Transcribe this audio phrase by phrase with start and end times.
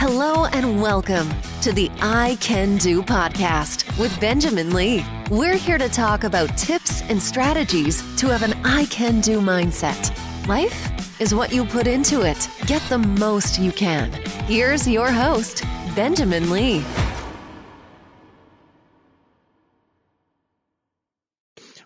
[0.00, 1.28] Hello and welcome
[1.60, 5.04] to the I Can Do podcast with Benjamin Lee.
[5.28, 10.16] We're here to talk about tips and strategies to have an I Can Do mindset.
[10.46, 12.48] Life is what you put into it.
[12.66, 14.12] Get the most you can.
[14.46, 15.64] Here's your host,
[15.96, 16.84] Benjamin Lee.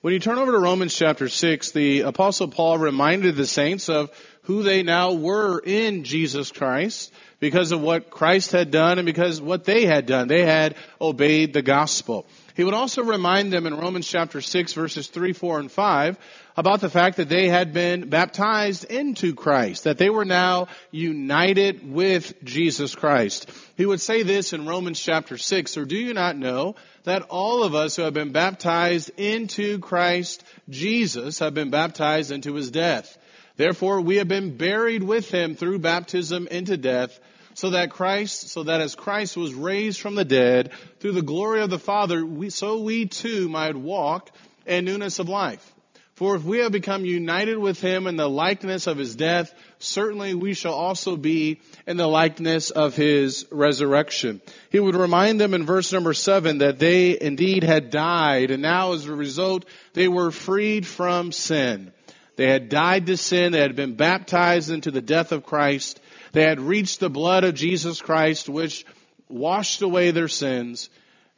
[0.03, 4.11] When you turn over to Romans chapter 6, the apostle Paul reminded the saints of
[4.43, 9.41] who they now were in Jesus Christ because of what Christ had done and because
[9.41, 10.29] what they had done.
[10.29, 12.27] They had obeyed the gospel.
[12.55, 16.19] He would also remind them in Romans chapter 6 verses 3, 4, and 5
[16.57, 21.91] about the fact that they had been baptized into Christ, that they were now united
[21.91, 23.51] with Jesus Christ.
[23.77, 27.63] He would say this in Romans chapter 6, or do you not know that all
[27.63, 33.17] of us who have been baptized into Christ Jesus have been baptized into his death?
[33.57, 37.19] Therefore we have been buried with him through baptism into death,
[37.55, 41.61] so that Christ, so that as Christ was raised from the dead through the glory
[41.61, 44.31] of the Father, we, so we too might walk
[44.67, 45.73] in newness of life.
[46.15, 50.35] For if we have become united with him in the likeness of his death, certainly
[50.35, 54.41] we shall also be in the likeness of his resurrection.
[54.71, 58.93] He would remind them in verse number seven that they indeed had died, and now
[58.93, 59.65] as a result,
[59.95, 61.93] they were freed from sin.
[62.37, 66.01] They had died to sin, they had been baptized into the death of Christ,
[66.33, 68.87] they had reached the blood of Jesus Christ, which
[69.29, 70.89] washed away their sins,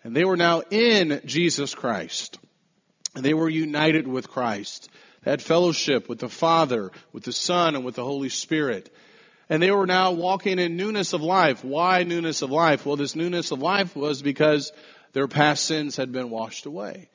[0.05, 2.39] and they were now in Jesus Christ.
[3.17, 4.89] And they were united with Christ.
[5.23, 8.93] They had fellowship with the Father, with the Son, and with the Holy Spirit.
[9.49, 11.65] And they were now walking in newness of life.
[11.65, 12.85] Why newness of life?
[12.85, 14.73] Well, this newness of life was because
[15.13, 17.09] their past sins had been washed away.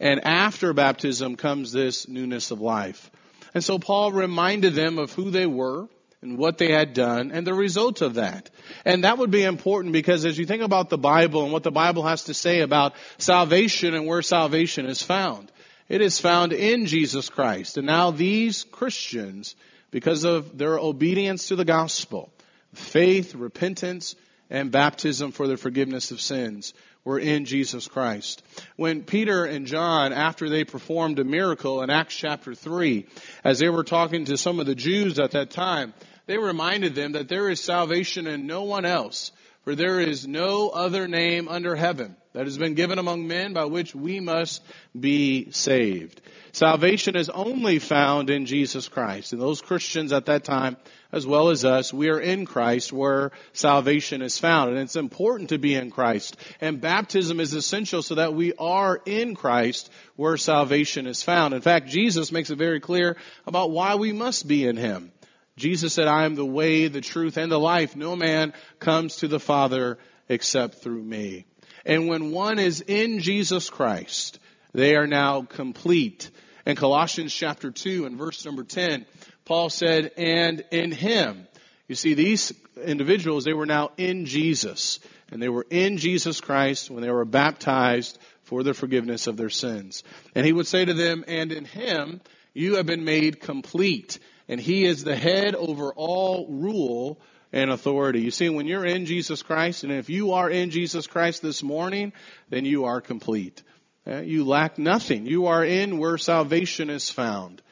[0.00, 3.10] And after baptism comes this newness of life.
[3.54, 5.88] And so Paul reminded them of who they were
[6.20, 8.50] and what they had done and the results of that.
[8.84, 11.70] And that would be important because as you think about the Bible and what the
[11.70, 15.52] Bible has to say about salvation and where salvation is found,
[15.88, 17.76] it is found in Jesus Christ.
[17.76, 19.54] And now these Christians,
[19.90, 22.32] because of their obedience to the gospel,
[22.72, 24.16] faith, repentance,
[24.50, 28.42] and baptism for the forgiveness of sins, were in Jesus Christ.
[28.76, 33.06] When Peter and John, after they performed a miracle in Acts chapter 3,
[33.44, 35.94] as they were talking to some of the Jews at that time,
[36.26, 39.32] they reminded them that there is salvation in no one else,
[39.64, 43.64] for there is no other name under heaven that has been given among men by
[43.64, 44.60] which we must
[44.98, 46.20] be saved.
[46.50, 49.32] Salvation is only found in Jesus Christ.
[49.32, 50.76] And those Christians at that time,
[51.12, 54.70] as well as us, we are in Christ where salvation is found.
[54.70, 56.36] And it's important to be in Christ.
[56.60, 61.54] And baptism is essential so that we are in Christ where salvation is found.
[61.54, 63.16] In fact, Jesus makes it very clear
[63.46, 65.12] about why we must be in Him.
[65.56, 67.94] Jesus said, I am the way, the truth, and the life.
[67.94, 71.46] No man comes to the Father except through me.
[71.84, 74.38] And when one is in Jesus Christ,
[74.72, 76.30] they are now complete.
[76.66, 79.04] In Colossians chapter 2 and verse number 10,
[79.44, 81.46] Paul said, and in him.
[81.88, 82.52] You see, these
[82.82, 85.00] individuals, they were now in Jesus.
[85.30, 89.50] And they were in Jesus Christ when they were baptized for the forgiveness of their
[89.50, 90.02] sins.
[90.34, 92.20] And he would say to them, and in him
[92.54, 94.18] you have been made complete.
[94.48, 97.20] And he is the head over all rule
[97.54, 98.20] and authority.
[98.20, 101.62] You see, when you're in Jesus Christ, and if you are in Jesus Christ this
[101.62, 102.12] morning,
[102.50, 103.62] then you are complete.
[104.04, 105.24] Uh, you lack nothing.
[105.24, 107.62] You are in where salvation is found.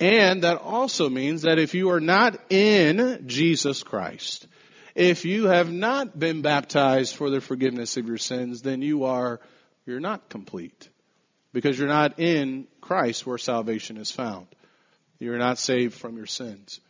[0.00, 4.46] And that also means that if you are not in Jesus Christ,
[4.94, 9.40] if you have not been baptized for the forgiveness of your sins, then you are,
[9.84, 10.88] you're not complete.
[11.52, 14.46] Because you're not in Christ where salvation is found.
[15.18, 16.80] You're not saved from your sins.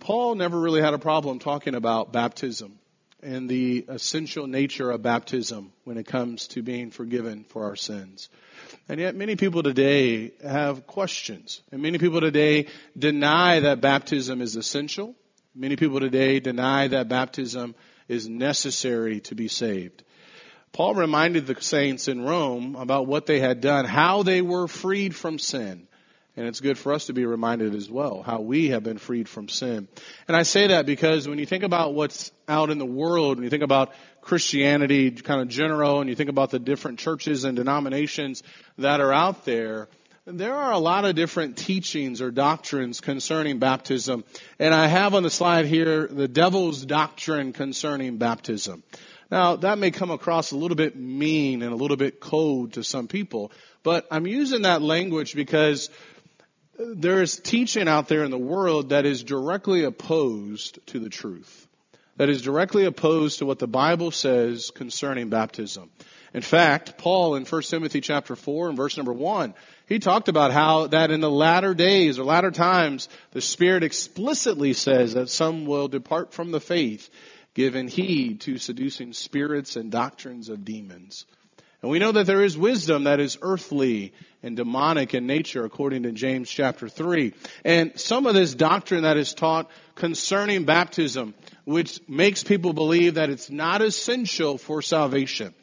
[0.00, 2.78] Paul never really had a problem talking about baptism
[3.22, 8.28] and the essential nature of baptism when it comes to being forgiven for our sins.
[8.88, 11.60] And yet many people today have questions.
[11.72, 12.66] And many people today
[12.96, 15.14] deny that baptism is essential.
[15.54, 17.74] Many people today deny that baptism
[18.06, 20.04] is necessary to be saved.
[20.72, 25.14] Paul reminded the saints in Rome about what they had done, how they were freed
[25.14, 25.88] from sin.
[26.38, 29.28] And it's good for us to be reminded as well how we have been freed
[29.28, 29.88] from sin.
[30.28, 33.42] And I say that because when you think about what's out in the world, when
[33.42, 37.56] you think about Christianity kind of general, and you think about the different churches and
[37.56, 38.44] denominations
[38.76, 39.88] that are out there,
[40.26, 44.22] there are a lot of different teachings or doctrines concerning baptism.
[44.60, 48.84] And I have on the slide here the devil's doctrine concerning baptism.
[49.28, 52.84] Now, that may come across a little bit mean and a little bit cold to
[52.84, 53.50] some people,
[53.82, 55.90] but I'm using that language because
[56.78, 61.66] there is teaching out there in the world that is directly opposed to the truth.
[62.16, 65.88] that is directly opposed to what the Bible says concerning baptism.
[66.34, 69.54] In fact, Paul in 1 Timothy chapter 4 and verse number 1,
[69.86, 74.72] he talked about how that in the latter days or latter times, the Spirit explicitly
[74.72, 77.08] says that some will depart from the faith,
[77.54, 81.24] giving heed to seducing spirits and doctrines of demons.
[81.82, 86.04] And we know that there is wisdom that is earthly and demonic in nature according
[86.04, 87.34] to James chapter 3.
[87.64, 91.34] And some of this doctrine that is taught concerning baptism,
[91.64, 95.54] which makes people believe that it's not essential for salvation.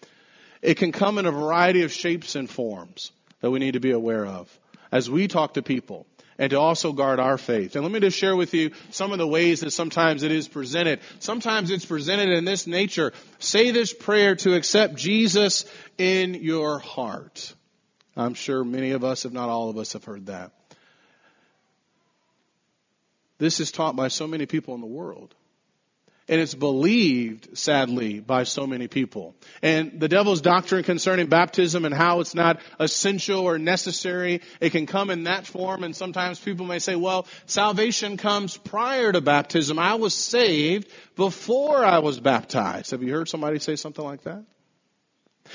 [0.61, 3.11] It can come in a variety of shapes and forms
[3.41, 4.59] that we need to be aware of
[4.91, 7.75] as we talk to people and to also guard our faith.
[7.75, 10.47] And let me just share with you some of the ways that sometimes it is
[10.47, 10.99] presented.
[11.19, 13.13] Sometimes it's presented in this nature.
[13.39, 15.65] Say this prayer to accept Jesus
[15.97, 17.53] in your heart.
[18.17, 20.51] I'm sure many of us, if not all of us, have heard that.
[23.37, 25.35] This is taught by so many people in the world.
[26.27, 29.35] And it's believed, sadly, by so many people.
[29.61, 34.87] And the devil's doctrine concerning baptism and how it's not essential or necessary, it can
[34.87, 35.83] come in that form.
[35.83, 39.77] And sometimes people may say, well, salvation comes prior to baptism.
[39.77, 42.89] I was saved before I was baptized.
[42.89, 44.43] Have you heard somebody say something like that?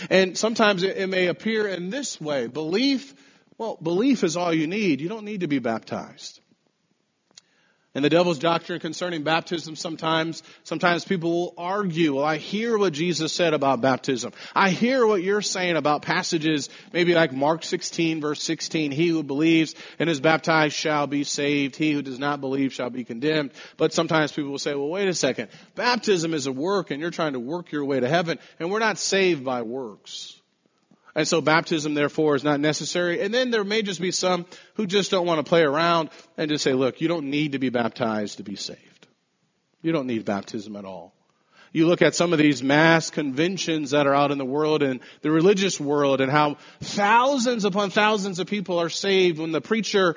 [0.08, 2.46] And sometimes it, may appear in this way.
[2.46, 3.12] Belief,
[3.58, 5.00] well, belief is all you need.
[5.00, 6.39] You don't need to be baptized.
[7.92, 12.92] And the devil's doctrine concerning baptism sometimes, sometimes people will argue, well, I hear what
[12.92, 14.32] Jesus said about baptism.
[14.54, 19.24] I hear what you're saying about passages, maybe like Mark 16 verse 16, he who
[19.24, 21.74] believes and is baptized shall be saved.
[21.74, 23.50] He who does not believe shall be condemned.
[23.76, 25.48] But sometimes people will say, well, wait a second.
[25.74, 28.78] Baptism is a work and you're trying to work your way to heaven and we're
[28.78, 30.39] not saved by works.
[31.14, 33.20] And so baptism, therefore, is not necessary.
[33.20, 36.50] And then there may just be some who just don't want to play around and
[36.50, 39.08] just say, look, you don't need to be baptized to be saved.
[39.82, 41.14] You don't need baptism at all.
[41.72, 45.00] You look at some of these mass conventions that are out in the world and
[45.22, 50.16] the religious world and how thousands upon thousands of people are saved when the preacher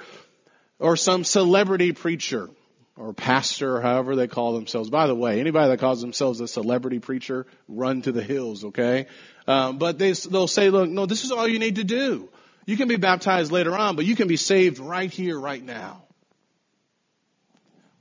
[0.80, 2.50] or some celebrity preacher
[2.96, 4.90] or pastor or however they call themselves.
[4.90, 9.08] By the way, anybody that calls themselves a celebrity preacher, run to the hills, okay?
[9.48, 12.30] Um, but they, they'll say, look, no, this is all you need to do.
[12.66, 16.04] You can be baptized later on, but you can be saved right here, right now.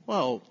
[0.05, 0.41] Well,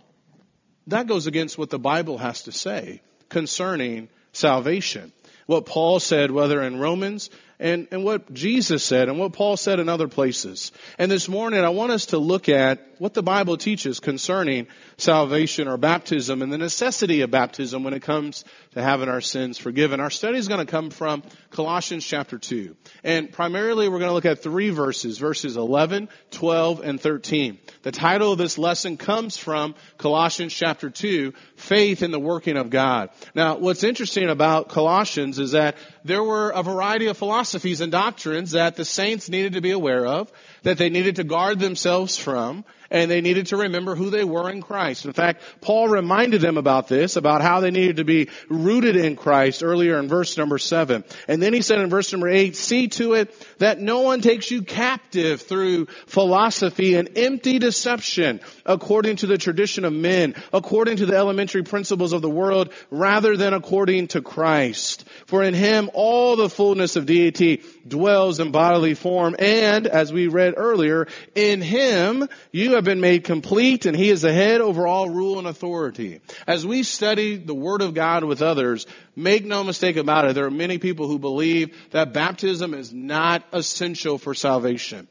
[0.89, 5.13] that goes against what the Bible has to say concerning salvation.
[5.47, 9.81] What Paul said, whether in Romans and, and what Jesus said and what Paul said
[9.81, 10.73] in other places.
[10.99, 15.67] And this morning I want us to look at what the Bible teaches concerning salvation
[15.67, 18.45] or baptism and the necessity of baptism when it comes
[18.75, 19.99] to having our sins forgiven.
[19.99, 22.77] Our study is going to come from Colossians chapter 2.
[23.03, 27.59] And primarily we're going to look at three verses, verses 11, 12, and 13.
[27.83, 32.71] The title of this lesson comes from Colossians chapter 2, faith in the working of
[32.71, 33.11] God.
[33.35, 38.53] Now, what's interesting about Colossians is that there were a variety of philosophies and doctrines
[38.53, 40.31] that the saints needed to be aware of,
[40.63, 44.51] that they needed to guard themselves from, and they needed to remember who they were
[44.51, 45.07] in Christ.
[45.07, 49.17] In fact, Paul reminded them about this, about how they needed to be rooted in
[49.17, 51.03] Christ earlier in verse number seven.
[51.27, 54.51] And then he said in verse number eight, see to it that no one takes
[54.51, 61.07] you captive through philosophy and empty deception according to the tradition of men, according to
[61.07, 65.09] the elementary principles of the world, rather than according to Christ.
[65.25, 70.27] For in him all the fullness of deity dwells in bodily form, and as we
[70.29, 74.61] read earlier, in him you have have been made complete and he is the head
[74.61, 76.21] over all rule and authority.
[76.47, 80.47] As we study the Word of God with others, make no mistake about it, there
[80.47, 85.07] are many people who believe that baptism is not essential for salvation.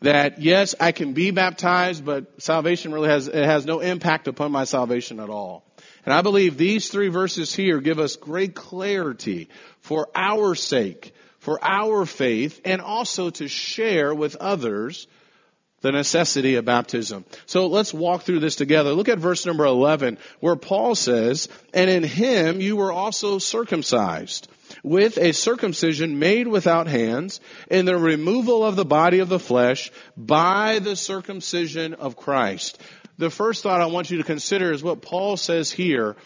[0.00, 4.50] That yes, I can be baptized, but salvation really has, it has no impact upon
[4.50, 5.64] my salvation at all.
[6.04, 9.48] And I believe these three verses here give us great clarity
[9.80, 15.06] for our sake, for our faith, and also to share with others
[15.86, 17.24] the necessity of baptism.
[17.46, 18.92] So let's walk through this together.
[18.92, 24.48] Look at verse number 11 where Paul says, and in him you were also circumcised
[24.82, 27.40] with a circumcision made without hands
[27.70, 32.82] in the removal of the body of the flesh by the circumcision of Christ.
[33.16, 36.16] The first thought I want you to consider is what Paul says here,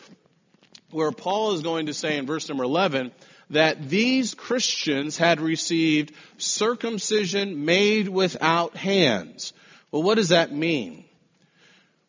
[0.90, 3.12] where Paul is going to say in verse number 11,
[3.50, 9.52] that these Christians had received circumcision made without hands.
[9.90, 11.04] Well, what does that mean?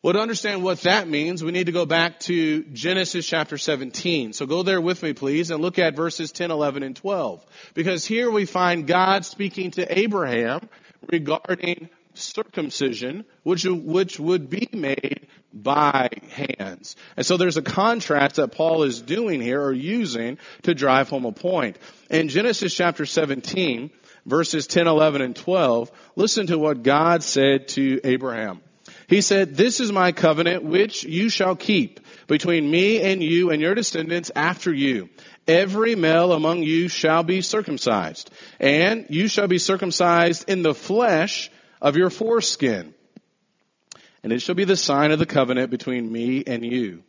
[0.03, 4.33] Well, to understand what that means, we need to go back to Genesis chapter 17.
[4.33, 7.45] So go there with me, please, and look at verses 10, 11, and 12.
[7.75, 10.67] Because here we find God speaking to Abraham
[11.11, 16.95] regarding circumcision, which, which would be made by hands.
[17.17, 21.25] And so there's a contrast that Paul is doing here or using to drive home
[21.25, 21.77] a point.
[22.09, 23.91] In Genesis chapter 17,
[24.25, 28.61] verses 10, 11, and 12, listen to what God said to Abraham.
[29.07, 33.61] He said, This is my covenant which you shall keep between me and you and
[33.61, 35.09] your descendants after you.
[35.47, 41.51] Every male among you shall be circumcised, and you shall be circumcised in the flesh
[41.81, 42.93] of your foreskin.
[44.23, 47.03] And it shall be the sign of the covenant between me and you.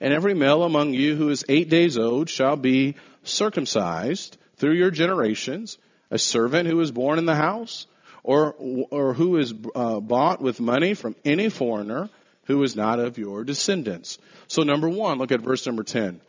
[0.00, 4.90] And every male among you who is eight days old shall be circumcised through your
[4.90, 5.78] generations,
[6.10, 7.86] a servant who is born in the house,
[8.22, 8.54] or,
[8.90, 12.08] or who is uh, bought with money from any foreigner
[12.44, 14.18] who is not of your descendants.
[14.48, 16.20] So number one, look at verse number 10.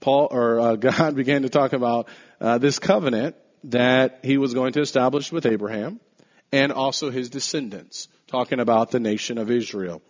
[0.00, 2.08] Paul or uh, God began to talk about
[2.40, 6.00] uh, this covenant that he was going to establish with Abraham
[6.56, 10.00] and also his descendants, talking about the nation of Israel.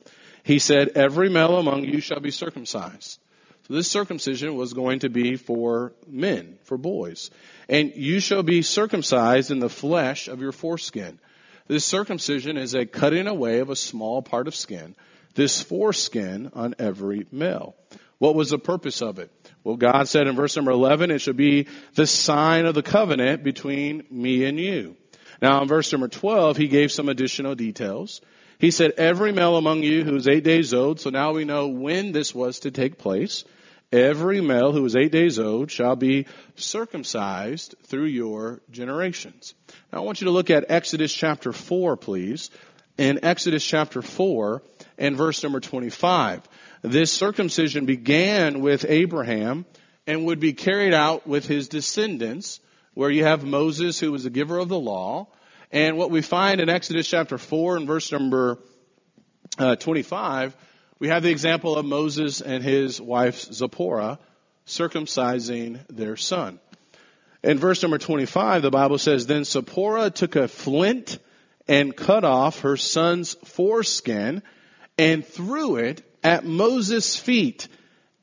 [0.44, 3.18] He said, Every male among you shall be circumcised.
[3.66, 7.32] So this circumcision was going to be for men, for boys.
[7.68, 11.18] And you shall be circumcised in the flesh of your foreskin.
[11.66, 14.94] This circumcision is a cutting away of a small part of skin,
[15.34, 17.74] this foreskin on every male.
[18.18, 19.32] What was the purpose of it?
[19.64, 23.42] Well, God said in verse number 11, it should be the sign of the covenant
[23.42, 24.96] between me and you.
[25.40, 28.20] Now, in verse number 12, he gave some additional details.
[28.58, 31.68] He said, Every male among you who is eight days old, so now we know
[31.68, 33.44] when this was to take place.
[33.92, 36.26] Every male who is eight days old shall be
[36.56, 39.54] circumcised through your generations.
[39.92, 42.50] Now, I want you to look at Exodus chapter 4, please.
[42.98, 44.62] In Exodus chapter 4
[44.98, 46.42] and verse number 25.
[46.82, 49.66] This circumcision began with Abraham
[50.06, 52.60] and would be carried out with his descendants
[52.96, 55.28] where you have Moses, who was the giver of the law.
[55.70, 58.58] And what we find in Exodus chapter 4 and verse number
[59.58, 60.56] uh, 25,
[60.98, 64.18] we have the example of Moses and his wife Zipporah
[64.66, 66.58] circumcising their son.
[67.42, 71.18] In verse number 25, the Bible says, Then Zipporah took a flint
[71.68, 74.42] and cut off her son's foreskin
[74.96, 77.68] and threw it at Moses' feet.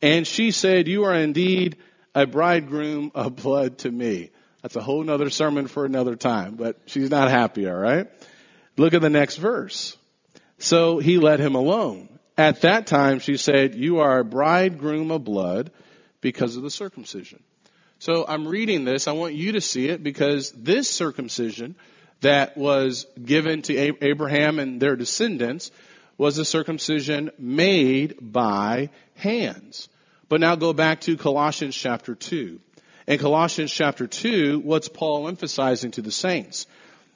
[0.01, 1.77] And she said, You are indeed
[2.15, 4.31] a bridegroom of blood to me.
[4.63, 8.07] That's a whole nother sermon for another time, but she's not happy, all right?
[8.77, 9.97] Look at the next verse.
[10.57, 12.07] So he let him alone.
[12.37, 15.71] At that time, she said, You are a bridegroom of blood
[16.21, 17.43] because of the circumcision.
[17.99, 19.07] So I'm reading this.
[19.07, 21.75] I want you to see it because this circumcision
[22.21, 25.71] that was given to Abraham and their descendants
[26.17, 29.89] was a circumcision made by hands.
[30.29, 32.59] But now go back to Colossians chapter 2.
[33.05, 36.67] In Colossians chapter 2, what's Paul emphasizing to the saints?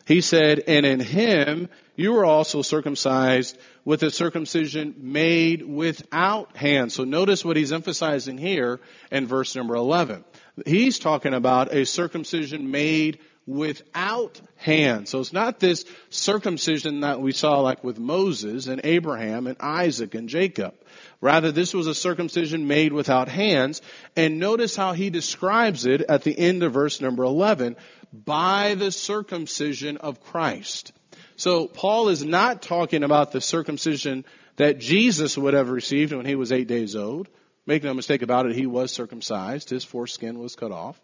[0.05, 6.93] He said, and in him you were also circumcised with a circumcision made without hands.
[6.93, 8.79] So notice what he's emphasizing here
[9.11, 10.23] in verse number 11.
[10.65, 15.09] He's talking about a circumcision made without hands.
[15.09, 20.13] So it's not this circumcision that we saw like with Moses and Abraham and Isaac
[20.13, 20.75] and Jacob.
[21.21, 23.81] Rather, this was a circumcision made without hands.
[24.15, 27.77] And notice how he describes it at the end of verse number 11
[28.13, 30.91] by the circumcision of Christ.
[31.37, 34.25] So Paul is not talking about the circumcision
[34.57, 37.29] that Jesus would have received when he was eight days old.
[37.65, 39.69] Make no mistake about it, he was circumcised.
[39.69, 40.99] His foreskin was cut off.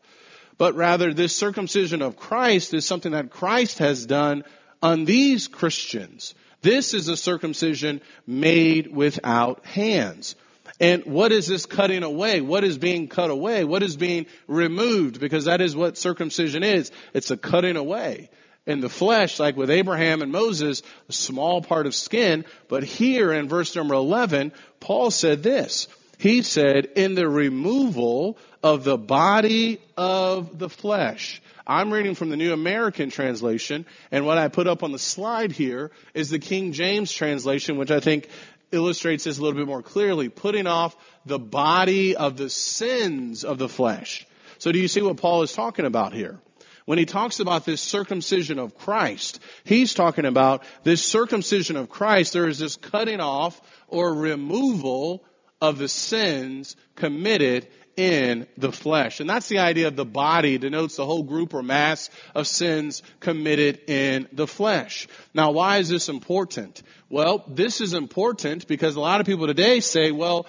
[0.58, 4.44] But rather, this circumcision of Christ is something that Christ has done
[4.82, 6.36] on these Christians.
[6.62, 10.36] This is a circumcision made without hands.
[10.80, 12.42] And what is this cutting away?
[12.42, 13.64] What is being cut away?
[13.64, 15.20] What is being removed?
[15.20, 16.92] Because that is what circumcision is.
[17.14, 18.30] It's a cutting away.
[18.66, 22.46] In the flesh, like with Abraham and Moses, a small part of skin.
[22.70, 25.90] But here in verse number 11, Paul said this.
[26.18, 31.42] He said, in the removal of the body of the flesh.
[31.68, 35.52] I'm reading from the New American Translation, and what I put up on the slide
[35.52, 38.30] here is the King James translation, which I think
[38.72, 43.58] illustrates this a little bit more clearly, putting off the body of the sins of
[43.58, 44.26] the flesh.
[44.58, 46.40] So do you see what Paul is talking about here?
[46.86, 52.34] When he talks about this circumcision of Christ, he's talking about this circumcision of Christ.
[52.34, 55.24] There is this cutting off or removal
[55.62, 59.20] of the sins committed in the flesh.
[59.20, 63.04] And that's the idea of the body denotes the whole group or mass of sins
[63.20, 65.08] committed in the flesh.
[65.34, 66.82] Now, why is this important?
[67.10, 70.48] Well, this is important because a lot of people today say, well,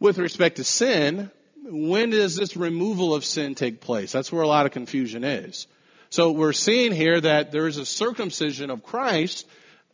[0.00, 1.30] with respect to sin,
[1.62, 4.12] when does this removal of sin take place?
[4.12, 5.66] That's where a lot of confusion is.
[6.10, 9.46] So we're seeing here that there is a circumcision of Christ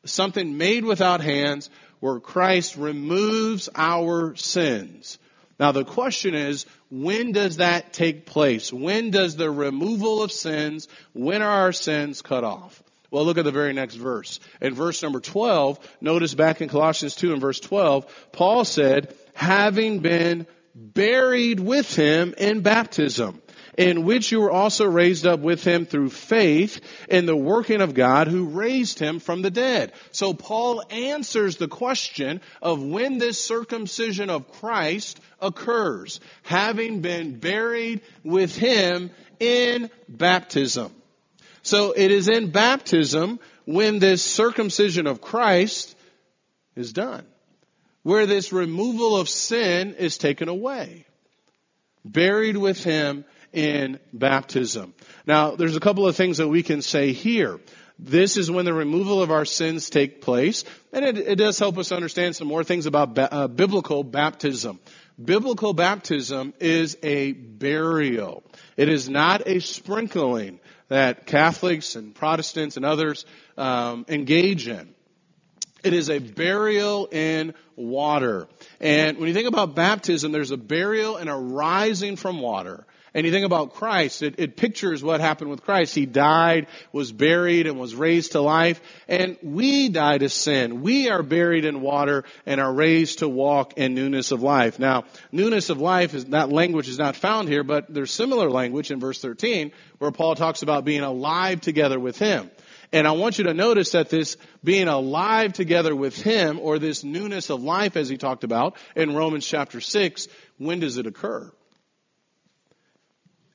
[0.05, 1.71] something made without hands
[2.01, 5.19] where Christ removes our sins.
[5.61, 8.73] Now the question is, when does that take place?
[8.73, 12.83] When does the removal of sins, when are our sins cut off?
[13.11, 14.41] Well, look at the very next verse.
[14.63, 19.99] In verse number 12, notice back in Colossians 2 and verse 12, Paul said, having
[19.99, 23.43] been buried with him in baptism
[23.77, 27.95] in which you were also raised up with him through faith in the working of
[27.95, 29.93] God who raised him from the dead.
[30.13, 38.01] So Paul answers the question of when this circumcision of Christ occurs, having been buried
[38.25, 40.93] with him in baptism.
[41.63, 45.97] So it is in baptism when this circumcision of Christ
[46.75, 47.27] is done,
[48.03, 51.07] where this removal of sin is taken away.
[52.05, 54.95] Buried with him in baptism.
[55.27, 57.61] Now, there's a couple of things that we can say here.
[57.99, 61.77] This is when the removal of our sins take place, and it, it does help
[61.77, 64.81] us understand some more things about ba- uh, biblical baptism.
[65.23, 68.43] Biblical baptism is a burial.
[68.79, 73.27] It is not a sprinkling that Catholics and Protestants and others
[73.59, 74.95] um, engage in.
[75.85, 78.49] It is a burial in water.
[78.81, 82.87] And when you think about baptism, there's a burial and a rising from water.
[83.13, 85.95] And you think about Christ, it, it, pictures what happened with Christ.
[85.95, 88.81] He died, was buried, and was raised to life.
[89.09, 90.83] And we die to sin.
[90.83, 94.79] We are buried in water and are raised to walk in newness of life.
[94.79, 98.91] Now, newness of life is, that language is not found here, but there's similar language
[98.91, 102.51] in verse 13 where Paul talks about being alive together with Him.
[102.93, 107.05] And I want you to notice that this being alive together with Him, or this
[107.05, 111.53] newness of life as he talked about in Romans chapter 6, when does it occur?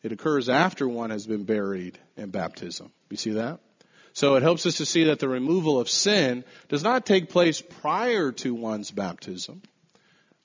[0.05, 2.91] It occurs after one has been buried in baptism.
[3.09, 3.59] You see that?
[4.13, 7.59] So it helps us to see that the removal of sin does not take place
[7.59, 9.63] prior to one's baptism,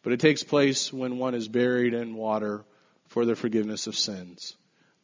[0.02, 2.64] but it takes place when one is buried in water
[3.08, 4.56] for the forgiveness of sins.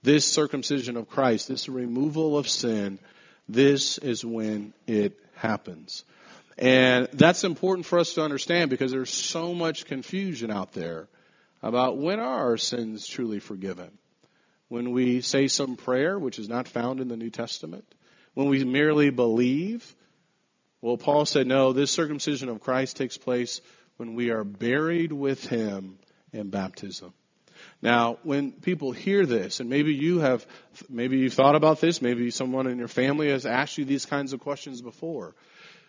[0.02, 2.98] This circumcision of Christ, this removal of sin,
[3.50, 6.02] this is when it happens.
[6.56, 11.08] And that's important for us to understand because there's so much confusion out there
[11.62, 13.90] about when are our sins truly forgiven
[14.68, 17.84] when we say some prayer, which is not found in the New Testament,
[18.34, 19.94] when we merely believe.
[20.80, 23.60] Well, Paul said, no, this circumcision of Christ takes place
[23.96, 25.98] when we are buried with him
[26.32, 27.12] in baptism.
[27.80, 30.46] Now, when people hear this, and maybe you have,
[30.88, 34.32] maybe you've thought about this, maybe someone in your family has asked you these kinds
[34.32, 35.34] of questions before.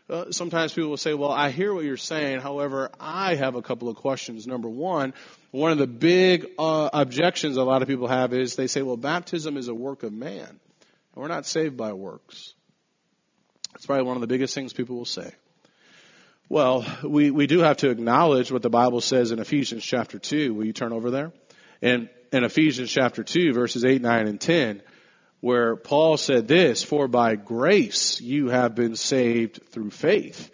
[0.09, 2.39] Uh, sometimes people will say, well, I hear what you're saying.
[2.39, 4.47] However, I have a couple of questions.
[4.47, 5.13] Number one,
[5.51, 8.95] one of the big uh, objections a lot of people have is they say, well,
[8.95, 10.47] baptism is a work of man.
[10.47, 10.59] And
[11.15, 12.53] we're not saved by works.
[13.73, 15.31] That's probably one of the biggest things people will say.
[16.47, 20.53] Well, we, we do have to acknowledge what the Bible says in Ephesians chapter 2.
[20.53, 21.33] Will you turn over there?
[21.81, 24.81] And in Ephesians chapter 2, verses 8, 9, and 10,
[25.39, 30.51] where Paul said this, for by grace you have been saved through faith,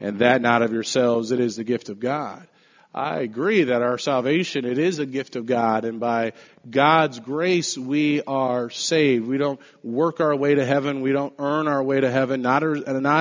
[0.00, 2.46] and that not of yourselves, it is the gift of God.
[2.94, 6.32] I agree that our salvation, it is a gift of God, and by
[6.68, 9.26] God's grace we are saved.
[9.26, 12.62] We don't work our way to heaven, we don't earn our way to heaven, not,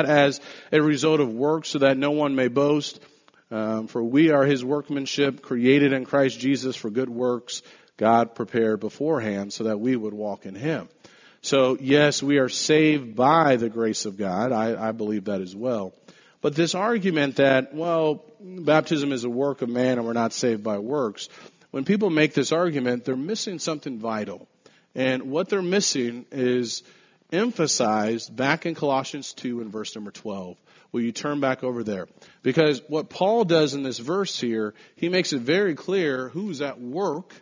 [0.06, 0.42] as
[0.74, 3.00] a result of works so that no one may boast.
[3.50, 7.64] Um, for we are his workmanship, created in Christ Jesus for good works,
[7.98, 10.88] God prepared beforehand so that we would walk in him.
[11.44, 14.52] So, yes, we are saved by the grace of God.
[14.52, 15.92] I, I believe that as well.
[16.40, 20.64] But this argument that, well, baptism is a work of man and we're not saved
[20.64, 21.30] by works,
[21.72, 24.48] when people make this argument, they're missing something vital.
[24.94, 26.84] And what they're missing is
[27.32, 30.58] emphasized back in Colossians 2 and verse number 12.
[30.92, 32.08] Will you turn back over there?
[32.44, 36.80] Because what Paul does in this verse here, he makes it very clear who's at
[36.80, 37.34] work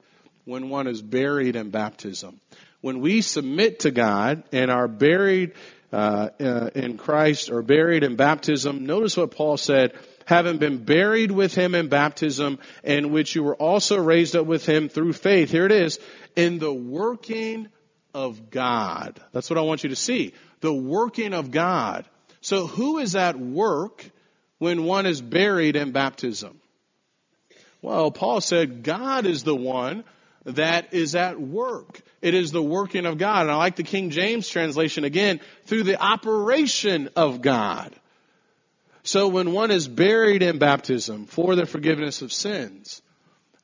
[0.46, 2.40] when one is buried in baptism
[2.82, 5.54] when we submit to God and are buried
[5.92, 9.94] uh, uh, in Christ or buried in baptism, notice what Paul said,
[10.26, 14.66] having been buried with him in baptism, in which you were also raised up with
[14.66, 15.52] him through faith.
[15.52, 16.00] Here it is,
[16.36, 17.68] in the working
[18.14, 19.20] of God.
[19.32, 20.34] That's what I want you to see.
[20.62, 22.06] The working of God.
[22.42, 24.10] So who is at work
[24.58, 26.60] when one is buried in baptism?
[27.82, 30.04] Well, Paul said God is the one
[30.56, 32.02] that is at work.
[32.22, 33.44] It is the working of God.
[33.44, 37.96] And I like the King James translation again, through the operation of God.
[39.04, 43.02] So when one is buried in baptism for the forgiveness of sins,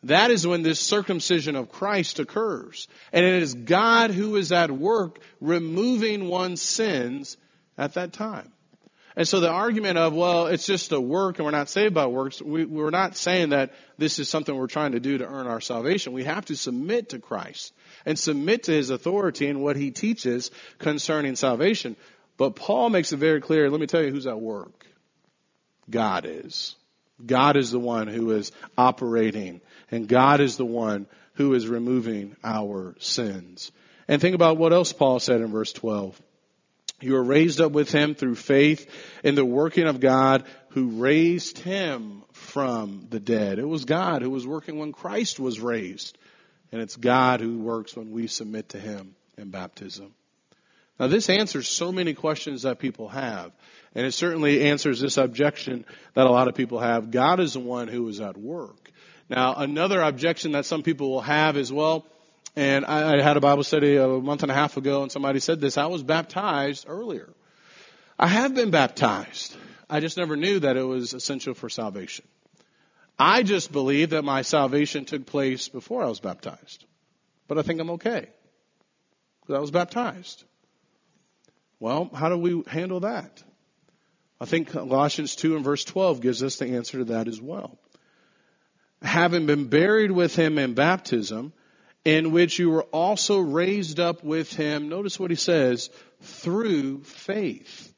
[0.03, 2.87] that is when this circumcision of Christ occurs.
[3.11, 7.37] And it is God who is at work removing one's sins
[7.77, 8.51] at that time.
[9.15, 12.07] And so the argument of, well, it's just a work and we're not saved by
[12.07, 15.47] works, we, we're not saying that this is something we're trying to do to earn
[15.47, 16.11] our salvation.
[16.11, 17.73] We have to submit to Christ
[18.05, 21.95] and submit to his authority and what he teaches concerning salvation.
[22.35, 24.85] But Paul makes it very clear, let me tell you who's at work.
[25.89, 26.75] God is.
[27.25, 32.35] God is the one who is operating and God is the one who is removing
[32.43, 33.71] our sins.
[34.09, 36.21] And think about what else Paul said in verse 12.
[37.01, 38.89] You are raised up with him through faith
[39.23, 43.59] in the working of God who raised him from the dead.
[43.59, 46.17] It was God who was working when Christ was raised.
[46.71, 50.13] And it's God who works when we submit to him in baptism.
[50.99, 53.51] Now this answers so many questions that people have.
[53.93, 57.11] And it certainly answers this objection that a lot of people have.
[57.11, 58.91] God is the one who is at work.
[59.29, 62.05] Now another objection that some people will have is, well,
[62.55, 65.39] and I, I had a Bible study a month and a half ago and somebody
[65.39, 67.29] said this, I was baptized earlier.
[68.17, 69.55] I have been baptized.
[69.89, 72.25] I just never knew that it was essential for salvation.
[73.19, 76.85] I just believe that my salvation took place before I was baptized.
[77.47, 78.27] But I think I'm okay.
[79.41, 80.43] Because I was baptized.
[81.79, 83.43] Well, how do we handle that?
[84.39, 87.77] I think Colossians 2 and verse 12 gives us the answer to that as well.
[89.01, 91.53] Having been buried with him in baptism,
[92.05, 95.89] in which you were also raised up with him, notice what he says,
[96.21, 97.91] through faith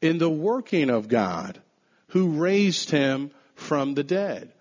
[0.00, 1.60] in the working of God
[2.08, 4.52] who raised him from the dead.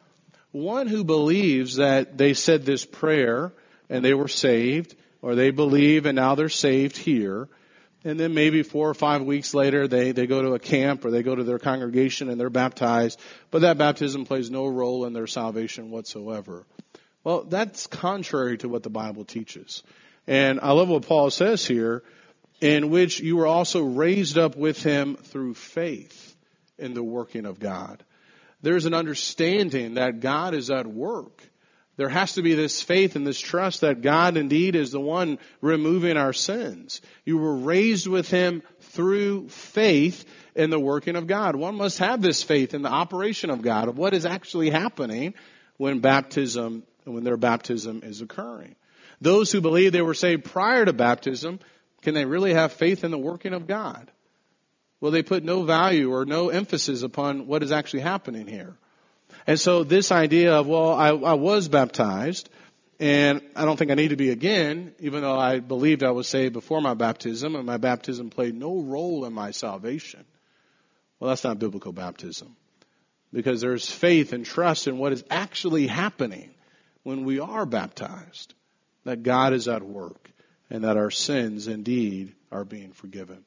[0.52, 3.54] One who believes that they said this prayer
[3.90, 7.48] and they were saved, or they believe and now they're saved here,
[8.04, 11.12] and then maybe four or five weeks later they, they go to a camp or
[11.12, 13.20] they go to their congregation and they're baptized,
[13.52, 16.66] but that baptism plays no role in their salvation whatsoever.
[17.26, 19.82] Well, that's contrary to what the Bible teaches.
[20.28, 22.04] And I love what Paul says here,
[22.62, 26.36] in which you were also raised up with him through faith
[26.78, 28.04] in the working of God.
[28.62, 31.42] There's an understanding that God is at work.
[31.98, 35.40] There has to be this faith and this trust that God indeed is the one
[35.62, 37.02] removing our sins.
[37.26, 41.56] You were raised with him through faith in the working of God.
[41.56, 45.34] One must have this faith in the operation of God, of what is actually happening
[45.78, 48.76] when baptism when their baptism is occurring.
[49.22, 51.60] Those who believe they were saved prior to baptism,
[52.02, 54.12] can they really have faith in the working of God?
[55.00, 58.76] Well, they put no value or no emphasis upon what is actually happening here.
[59.46, 62.50] And so this idea of, well, I, I was baptized,
[63.00, 66.28] and I don't think I need to be again, even though I believed I was
[66.28, 70.26] saved before my baptism, and my baptism played no role in my salvation.
[71.20, 72.56] Well, that's not biblical baptism.
[73.32, 76.55] Because there's faith and trust in what is actually happening
[77.06, 78.56] when we are baptized
[79.04, 80.32] that God is at work
[80.72, 83.46] and that our sins indeed are being forgiven.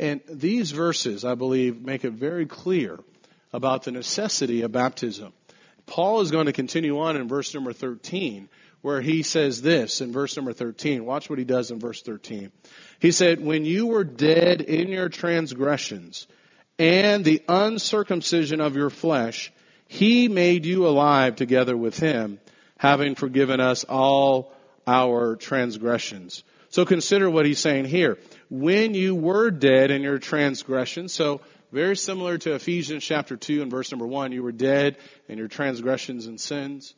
[0.00, 2.98] And these verses, I believe, make it very clear
[3.52, 5.32] about the necessity of baptism.
[5.86, 8.48] Paul is going to continue on in verse number 13,
[8.82, 11.04] where he says this in verse number 13.
[11.04, 12.50] Watch what he does in verse 13.
[12.98, 16.26] He said, When you were dead in your transgressions
[16.76, 19.52] and the uncircumcision of your flesh,
[19.86, 22.40] he made you alive together with him
[22.80, 24.50] having forgiven us all
[24.86, 26.42] our transgressions.
[26.70, 28.16] So consider what he's saying here.
[28.48, 33.70] When you were dead in your transgressions, so very similar to Ephesians chapter 2 and
[33.70, 34.96] verse number 1, you were dead
[35.28, 36.94] in your transgressions and sins.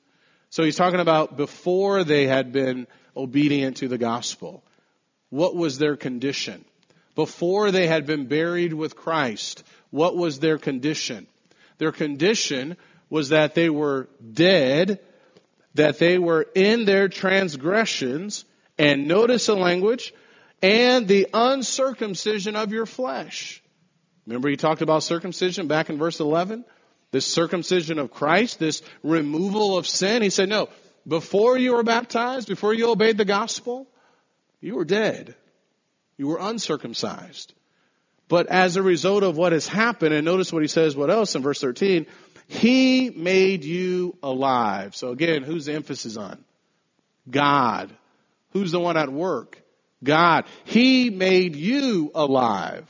[0.51, 4.62] So he's talking about before they had been obedient to the gospel.
[5.31, 6.64] What was their condition?
[7.16, 11.27] Before they had been buried with Christ, what was their condition?
[11.79, 12.77] Their condition
[13.11, 15.01] was that they were dead
[15.75, 18.45] that they were in their transgressions,
[18.79, 20.13] and notice the language,
[20.63, 23.63] and the uncircumcision of your flesh.
[24.27, 26.65] Remember he talked about circumcision back in verse 11?
[27.11, 30.23] This circumcision of Christ, this removal of sin.
[30.23, 30.69] He said, no,
[31.07, 33.89] before you were baptized, before you obeyed the gospel,
[34.61, 35.35] you were dead.
[36.17, 37.53] You were uncircumcised.
[38.29, 41.35] But as a result of what has happened, and notice what he says, what else
[41.35, 42.07] in verse 13,
[42.53, 44.95] he made you alive.
[44.95, 46.45] So again, who's the emphasis on?
[47.29, 47.91] God.
[48.51, 49.59] Who's the one at work?
[50.05, 50.45] God.
[50.65, 52.85] He made you alive.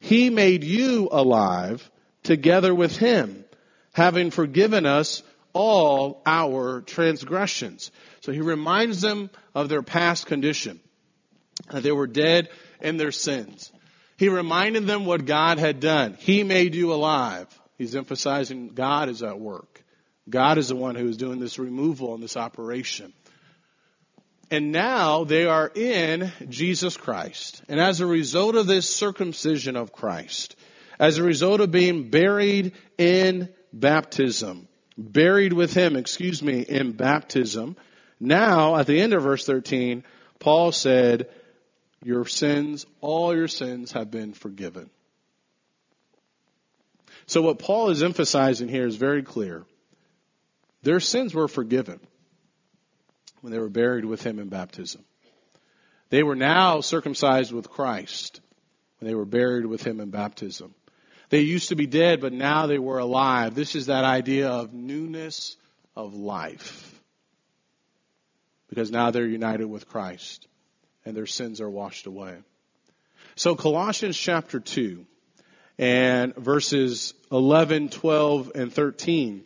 [0.00, 1.88] He made you alive
[2.24, 3.44] together with Him,
[3.92, 7.92] having forgiven us all our transgressions.
[8.22, 10.80] So He reminds them of their past condition,
[11.70, 12.48] that they were dead
[12.80, 13.70] in their sins.
[14.16, 16.16] He reminded them what God had done.
[16.18, 17.46] He made you alive.
[17.82, 19.82] He's emphasizing God is at work.
[20.30, 23.12] God is the one who is doing this removal and this operation.
[24.52, 27.60] And now they are in Jesus Christ.
[27.68, 30.54] And as a result of this circumcision of Christ,
[31.00, 34.68] as a result of being buried in baptism.
[34.96, 37.74] Buried with him, excuse me, in baptism.
[38.20, 40.04] Now, at the end of verse 13,
[40.38, 41.28] Paul said,
[42.04, 44.88] Your sins, all your sins have been forgiven.
[47.32, 49.64] So what Paul is emphasizing here is very clear.
[50.82, 51.98] Their sins were forgiven
[53.40, 55.02] when they were buried with him in baptism.
[56.10, 58.42] They were now circumcised with Christ
[58.98, 60.74] when they were buried with him in baptism.
[61.30, 63.54] They used to be dead, but now they were alive.
[63.54, 65.56] This is that idea of newness
[65.96, 67.00] of life.
[68.68, 70.46] Because now they're united with Christ
[71.06, 72.36] and their sins are washed away.
[73.36, 75.06] So Colossians chapter 2
[75.78, 79.44] and verses 11, 12, and 13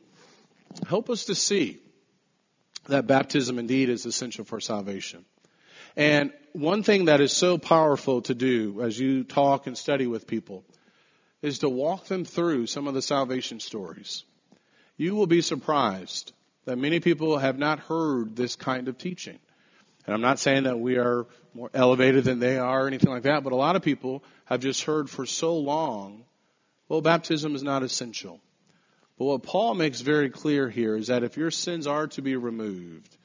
[0.87, 1.79] help us to see
[2.89, 5.25] that baptism indeed is essential for salvation.
[5.97, 10.27] And one thing that is so powerful to do as you talk and study with
[10.27, 10.65] people
[11.43, 14.25] is to walk them through some of the salvation stories.
[14.97, 16.33] You will be surprised
[16.65, 19.39] that many people have not heard this kind of teaching.
[20.07, 23.25] And I'm not saying that we are more elevated than they are or anything like
[23.25, 26.25] that, but a lot of people have just heard for so long,
[26.89, 28.41] well, baptism is not essential.
[29.19, 32.37] But what Paul makes very clear here is that if your sins are to be
[32.37, 33.17] removed,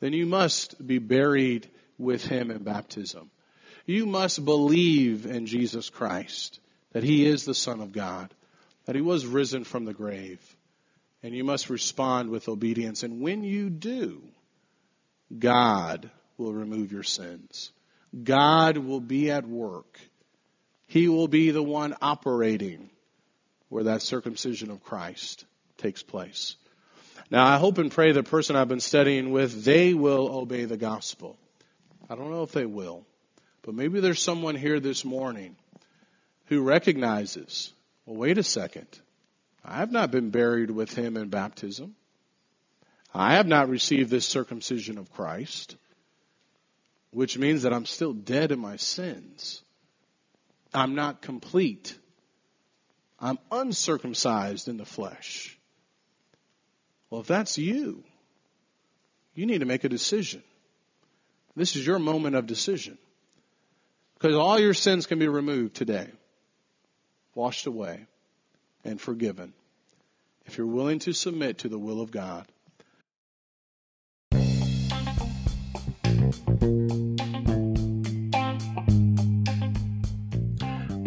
[0.00, 3.30] then you must be buried with him in baptism.
[3.86, 6.60] You must believe in Jesus Christ,
[6.92, 8.32] that he is the Son of God,
[8.86, 10.40] that he was risen from the grave,
[11.22, 13.02] and you must respond with obedience.
[13.02, 14.22] And when you do,
[15.36, 17.72] God will remove your sins.
[18.22, 19.98] God will be at work.
[20.86, 22.88] He will be the one operating
[23.68, 25.44] where that circumcision of Christ
[25.76, 26.56] takes place.
[27.30, 30.78] Now, I hope and pray the person I've been studying with, they will obey the
[30.78, 31.36] gospel.
[32.08, 33.04] I don't know if they will,
[33.62, 35.56] but maybe there's someone here this morning
[36.46, 37.70] who recognizes,
[38.06, 38.86] well, wait a second.
[39.62, 41.94] I have not been buried with him in baptism.
[43.14, 45.76] I have not received this circumcision of Christ,
[47.10, 49.62] which means that I'm still dead in my sins.
[50.74, 51.96] I'm not complete.
[53.18, 55.58] I'm uncircumcised in the flesh.
[57.10, 58.04] Well, if that's you,
[59.34, 60.42] you need to make a decision.
[61.56, 62.98] This is your moment of decision.
[64.14, 66.08] Because all your sins can be removed today,
[67.34, 68.06] washed away,
[68.84, 69.52] and forgiven.
[70.44, 72.46] If you're willing to submit to the will of God.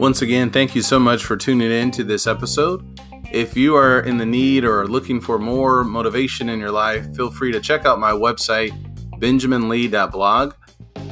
[0.01, 2.99] Once again, thank you so much for tuning in to this episode.
[3.31, 7.29] If you are in the need or looking for more motivation in your life, feel
[7.29, 8.71] free to check out my website,
[9.19, 10.55] benjaminlee.blog,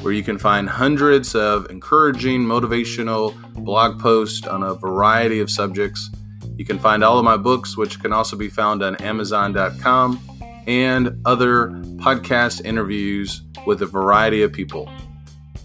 [0.01, 6.09] where you can find hundreds of encouraging, motivational blog posts on a variety of subjects.
[6.55, 10.19] You can find all of my books, which can also be found on Amazon.com,
[10.65, 14.89] and other podcast interviews with a variety of people.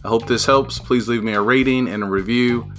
[0.04, 0.78] I hope this helps.
[0.78, 2.70] Please leave me a rating and a review.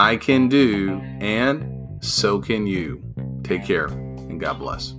[0.00, 3.02] I can do, and so can you.
[3.44, 4.94] Take care, and God bless.